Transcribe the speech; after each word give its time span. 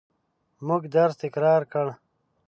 موږ 0.67 0.83
درس 0.95 1.15
تکرار 1.23 1.61
کړ. 1.73 1.85